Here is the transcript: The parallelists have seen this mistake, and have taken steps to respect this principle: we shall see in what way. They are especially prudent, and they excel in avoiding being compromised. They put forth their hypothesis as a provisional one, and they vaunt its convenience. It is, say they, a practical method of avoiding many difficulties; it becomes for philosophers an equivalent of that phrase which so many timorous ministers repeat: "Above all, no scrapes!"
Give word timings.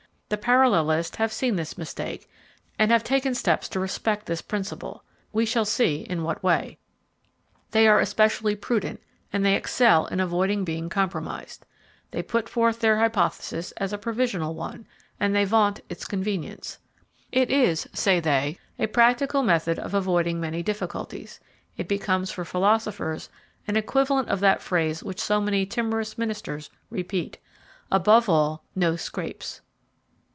The 0.31 0.37
parallelists 0.37 1.17
have 1.17 1.33
seen 1.33 1.57
this 1.57 1.77
mistake, 1.77 2.29
and 2.79 2.89
have 2.89 3.03
taken 3.03 3.35
steps 3.35 3.67
to 3.67 3.81
respect 3.81 4.27
this 4.27 4.41
principle: 4.41 5.03
we 5.33 5.45
shall 5.45 5.65
see 5.65 6.03
in 6.09 6.23
what 6.23 6.41
way. 6.41 6.77
They 7.71 7.85
are 7.85 7.99
especially 7.99 8.55
prudent, 8.55 9.01
and 9.33 9.43
they 9.43 9.55
excel 9.57 10.05
in 10.05 10.21
avoiding 10.21 10.63
being 10.63 10.87
compromised. 10.87 11.65
They 12.11 12.23
put 12.23 12.47
forth 12.47 12.79
their 12.79 12.97
hypothesis 12.97 13.73
as 13.73 13.91
a 13.91 13.97
provisional 13.97 14.55
one, 14.55 14.87
and 15.19 15.35
they 15.35 15.43
vaunt 15.43 15.81
its 15.89 16.05
convenience. 16.05 16.79
It 17.33 17.49
is, 17.51 17.89
say 17.91 18.21
they, 18.21 18.57
a 18.79 18.87
practical 18.87 19.43
method 19.43 19.79
of 19.79 19.93
avoiding 19.93 20.39
many 20.39 20.63
difficulties; 20.63 21.41
it 21.75 21.89
becomes 21.89 22.31
for 22.31 22.45
philosophers 22.45 23.27
an 23.67 23.75
equivalent 23.75 24.29
of 24.29 24.39
that 24.39 24.61
phrase 24.61 25.03
which 25.03 25.19
so 25.19 25.41
many 25.41 25.65
timorous 25.65 26.17
ministers 26.17 26.69
repeat: 26.89 27.37
"Above 27.91 28.29
all, 28.29 28.63
no 28.73 28.95
scrapes!" 28.95 29.59